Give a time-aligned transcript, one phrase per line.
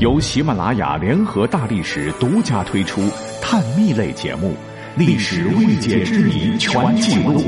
[0.00, 3.02] 由喜马拉雅联合大历史独家推出
[3.42, 4.54] 探秘类节目
[4.98, 7.38] 《历史未解之谜全记录》，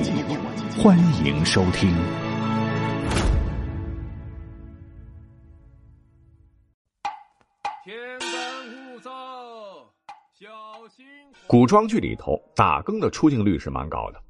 [0.79, 1.91] 欢迎收听。
[7.83, 8.29] 天干
[8.69, 9.11] 物燥，
[10.39, 10.46] 小
[10.95, 11.07] 心。
[11.46, 14.21] 古装剧里头，打更的出镜率是蛮高的。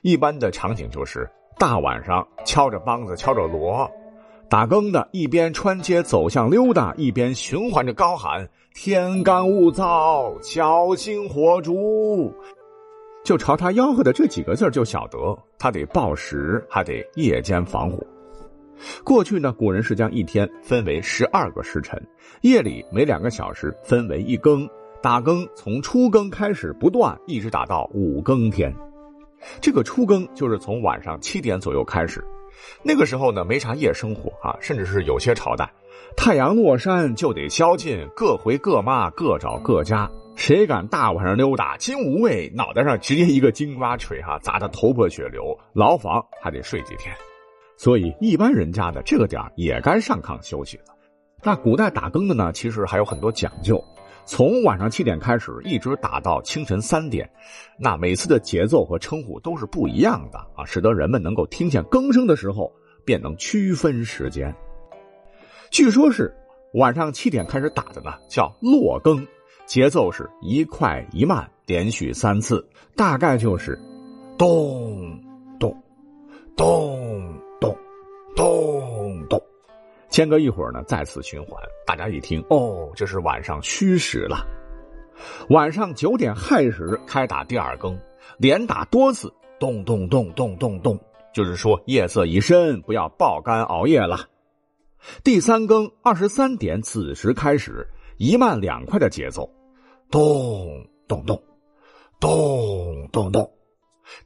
[0.00, 3.86] 一般的场景就是大晚上敲着梆子，敲着锣。
[4.48, 12.32] 打更的一边穿街走巷溜达，一边循环着高喊“天干物燥，小心火烛”，
[13.24, 17.98] 就朝他吆喝的这几个字就晓得他得报时，还得夜间防火。
[19.02, 22.00] 过去呢，古人是将一天分为十二个时辰，
[22.42, 24.68] 夜里每两个小时分为一更，
[25.02, 28.72] 打更从初更开始不断，一直打到五更天。
[29.60, 32.24] 这个初更就是从晚上七点左右开始。
[32.82, 35.72] 那个时候呢，没啥夜生活啊，甚至是有些朝代，
[36.16, 40.10] 太阳落山就得宵禁，各回各妈，各找各家。
[40.34, 47.14] 谁敢大晚上溜达，金无畏脑袋上直接一个金瓜锤哈，砸得头破血流，牢房还得睡几天。
[47.78, 50.84] 所以一般人家的这个点也该上炕休息了。
[51.42, 53.82] 那古代打更的呢，其实还有很多讲究。
[54.26, 57.30] 从晚上七点开始，一直打到清晨三点，
[57.78, 62.72] 那每次的节奏和称呼都是不一样的啊，使得人们能够听见更声的时候，
[63.04, 64.52] 便能区分时间。
[65.70, 66.34] 据说是
[66.74, 69.24] 晚上七点开始打的呢，叫落更，
[69.64, 73.78] 节奏是一快一慢，连续三次，大概就是
[74.36, 75.20] 咚
[75.60, 75.72] 咚
[76.56, 77.76] 咚咚咚
[78.34, 79.05] 咚。
[80.16, 81.62] 间隔一会儿呢，再次循环。
[81.84, 84.46] 大家一听，哦，这是晚上戌时了。
[85.50, 88.00] 晚上九点亥时开打第二更，
[88.38, 90.98] 连打多次，咚咚咚咚咚咚，
[91.34, 94.20] 就是说夜色已深，不要爆肝熬夜了。
[95.22, 99.50] 第三更二十三点子时开始，一慢两快的节奏，
[100.10, 101.42] 咚咚咚
[102.18, 103.52] 咚咚咚。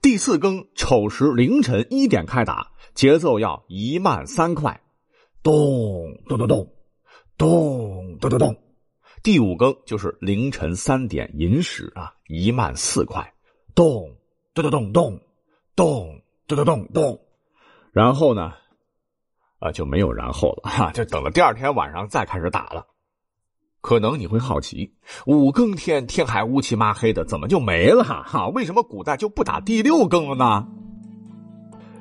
[0.01, 4.81] 第四更丑时凌晨一点开打，节奏要一慢三快。
[5.43, 6.69] 咚咚咚咚，
[7.39, 8.57] 咚咚咚咚，
[9.23, 13.33] 第五更就是凌晨三点寅时啊，一慢四快，
[13.75, 14.15] 咚
[14.53, 15.21] 咚咚咚咚，
[15.75, 17.21] 咚咚咚咚咚，
[17.93, 18.53] 然后呢，
[19.59, 22.87] 啊就没有然后了哈，就等了第二天晚上再开始打了。
[23.81, 28.49] 可能你会好奇，五更天天还乌漆麻黑的，怎么就没了哈？
[28.49, 30.69] 为什么古代就不打第六更了呢？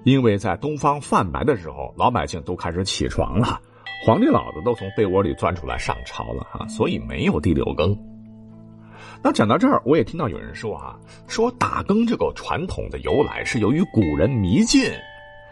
[0.09, 3.61] 因为在东方泛白的时候，老百姓都开始起床了，
[4.03, 7.95] 皇帝老子都从被窝里钻出来上朝了啊，所以没有第六更。
[9.21, 14.91] 那讲到这儿，我也听到有人说啊，说打更这个传统的由来是由于古人迷信。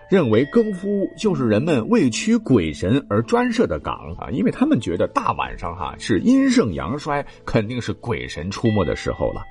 [0.09, 9.41] 认为更夫就是人们为驱鬼神而专设的岗啊，因为他们觉得大晚上哈是阴盛阳衰，肯定是鬼神出没的时候了。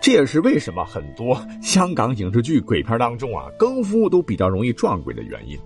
[0.00, 5.56] 这也是为什么很多香港影视剧鬼片当中啊，更夫都比较容易撞鬼的原因。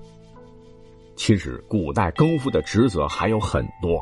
[1.16, 3.98] 其实古代更夫的职责还有很多。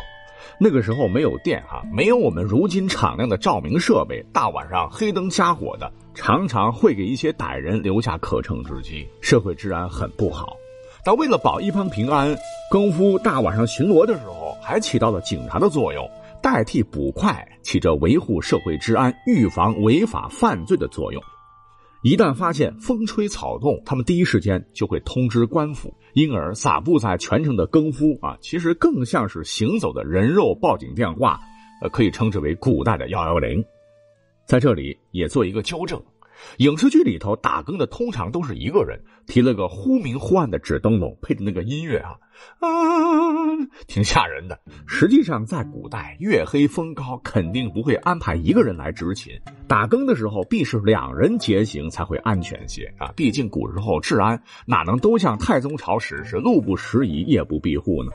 [0.58, 10.56] 那个时候没有电哈，没有我们如今敞亮的照明设备，大晚上黑灯瞎火的，常常会给一些歹人留下可乘之机，社会治安很不好。
[11.04, 12.34] 但为了保一方平安，
[12.70, 16.08] 更夫大晚上巡逻的时候，还起到了警察的作用，
[16.40, 21.22] 代替捕快，起着维护社会治安、预防违法犯罪的作用。
[22.04, 25.90] 一旦发现风吹草动，他们第一时间就会通知官府。
[26.12, 31.40] 因而撒布在全城的更夫啊，其实更像是行走的人肉报警电话，
[31.80, 33.64] 呃，可以称之为古代的幺幺零。
[34.44, 35.98] 在这里也做一个纠正。
[36.58, 42.16] 影视剧里头打更的通常都是一个人提了个忽明忽暗的纸灯笼，配的那个音乐啊
[42.60, 42.68] 啊，
[43.86, 44.58] 挺吓人的。
[44.86, 49.32] 实际上，在古代月黑风高，肯定不会安排一个人来执勤。
[49.66, 53.12] 打更的时候，必是两人结行才会安全些啊。
[53.16, 58.10] 毕竟古时候治安哪能都像太宗朝时是路不拾遗，夜不闭户呢？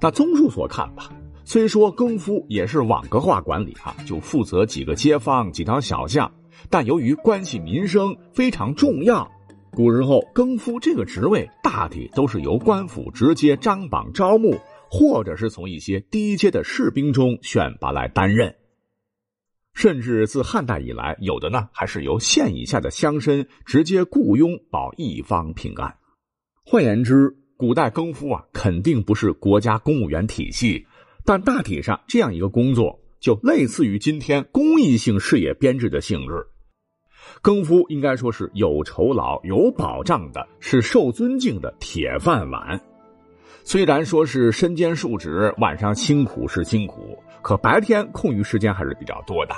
[0.00, 1.10] 那综述所看吧，
[1.44, 6.30] 虽说更夫也是网格化管理啊，就负责几个街坊、几条小巷。
[6.70, 9.30] 但由于关系民生非常重要，
[9.70, 14.56] 古时候更夫这个职位大体都是由官府直接张榜招募，
[14.90, 18.54] 或者是从一些低阶的士兵中选拔来担任。
[19.74, 25.96] 甚至自汉代以来，有的呢还是由县以下的乡绅直接雇佣保一方平安。
[26.64, 30.86] 换言之，古代更夫啊肯定不是国家公务员体系，
[31.24, 36.46] 但大体上这样一个工作就类似于今天公益性事业编制的性质。
[37.42, 42.80] 更夫应该说是有酬劳、有保障的，是受尊敬的铁饭碗。
[43.62, 49.54] 虽然说是身兼数职，晚上辛苦是辛苦，可白天空余时间还是比较多的。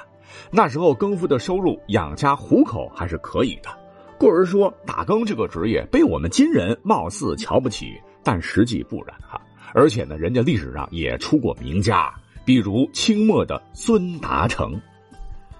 [0.50, 3.70] 那时候更夫的收入养家糊口还是可以的。
[4.18, 9.40] 故而说，打更这个职业被我们今人貌似瞧不起，但实际不然哈。
[9.74, 12.14] 而且呢，人家历史上也出过名家，
[12.44, 14.80] 比如清末的孙达成。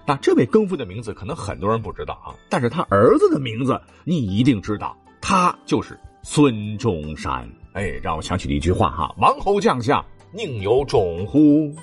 [0.07, 7.45] 那这位更夫的名字可能很多人不知道啊，但是他儿子的名字你一定知道，他就是孙中山。
[7.73, 11.75] 哎，让我想起了一句话哈：“王侯将相宁有种乎？”